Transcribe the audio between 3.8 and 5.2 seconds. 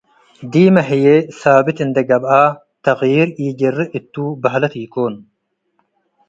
እቱ በህለት ኢኮን።